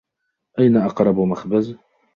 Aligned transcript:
أين 0.59 0.77
أقرب 0.77 1.19
مخبز؟ 1.19 1.71